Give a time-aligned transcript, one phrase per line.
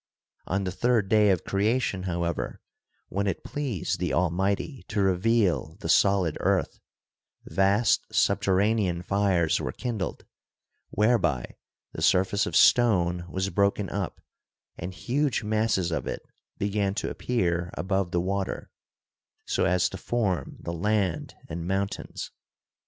[0.47, 2.59] On the third day of creation, how ever,
[3.09, 6.79] when it pleased the Almighty to reveal the solid earth,
[7.45, 10.25] vast subterranean fires were kindled,
[10.89, 11.55] whereby
[11.91, 14.19] the surface of stone was broken up
[14.75, 16.23] and huge masses of it
[16.57, 18.71] began to appear above the water,
[19.45, 22.31] so as to form the land and mountains.